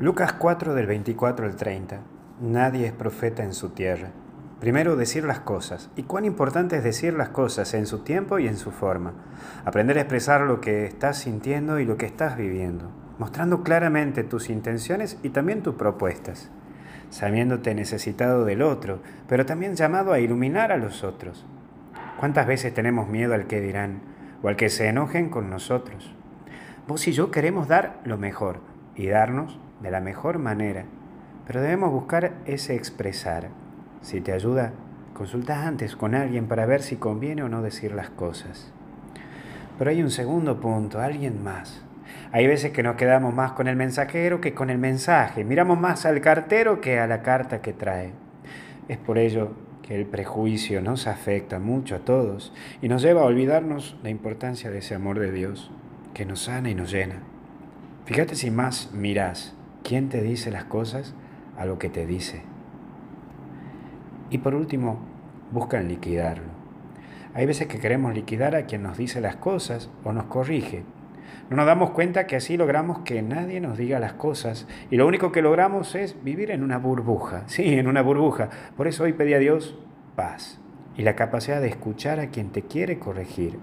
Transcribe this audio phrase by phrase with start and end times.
[0.00, 2.00] Lucas 4 del 24 al 30.
[2.40, 4.08] Nadie es profeta en su tierra.
[4.58, 5.88] Primero decir las cosas.
[5.94, 9.12] ¿Y cuán importante es decir las cosas en su tiempo y en su forma?
[9.64, 14.50] Aprender a expresar lo que estás sintiendo y lo que estás viviendo, mostrando claramente tus
[14.50, 16.50] intenciones y también tus propuestas,
[17.10, 18.98] sabiéndote necesitado del otro,
[19.28, 21.46] pero también llamado a iluminar a los otros.
[22.18, 24.00] ¿Cuántas veces tenemos miedo al que dirán
[24.42, 26.12] o al que se enojen con nosotros?
[26.88, 28.58] Vos y yo queremos dar lo mejor
[28.96, 30.86] y darnos de la mejor manera,
[31.46, 33.50] pero debemos buscar ese expresar.
[34.00, 34.72] Si te ayuda,
[35.12, 38.72] consulta antes con alguien para ver si conviene o no decir las cosas.
[39.78, 41.82] Pero hay un segundo punto, alguien más.
[42.32, 46.06] Hay veces que nos quedamos más con el mensajero que con el mensaje, miramos más
[46.06, 48.12] al cartero que a la carta que trae.
[48.88, 53.26] Es por ello que el prejuicio nos afecta mucho a todos y nos lleva a
[53.26, 55.70] olvidarnos la importancia de ese amor de Dios
[56.14, 57.16] que nos sana y nos llena.
[58.06, 61.14] Fíjate si más mirás quién te dice las cosas
[61.56, 62.42] a lo que te dice.
[64.30, 64.98] Y por último,
[65.52, 66.48] buscan liquidarlo.
[67.34, 70.84] Hay veces que queremos liquidar a quien nos dice las cosas o nos corrige.
[71.50, 75.06] No nos damos cuenta que así logramos que nadie nos diga las cosas y lo
[75.06, 77.42] único que logramos es vivir en una burbuja.
[77.46, 78.48] Sí, en una burbuja.
[78.76, 79.78] Por eso hoy pedí a Dios
[80.16, 80.60] paz
[80.96, 83.58] y la capacidad de escuchar a quien te quiere corregir.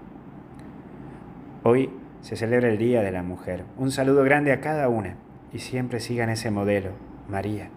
[1.64, 3.64] Hoy se celebra el Día de la Mujer.
[3.76, 5.16] Un saludo grande a cada una
[5.52, 6.90] y siempre sigan ese modelo,
[7.28, 7.70] María,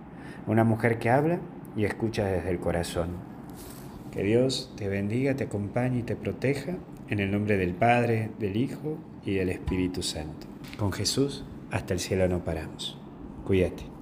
[0.47, 1.39] una mujer que habla
[1.75, 3.09] y escucha desde el corazón.
[4.11, 6.75] Que Dios te bendiga, te acompañe y te proteja
[7.09, 10.47] en el nombre del Padre, del Hijo y del Espíritu Santo.
[10.77, 12.97] Con Jesús hasta el cielo no paramos.
[13.45, 13.94] Cuídate.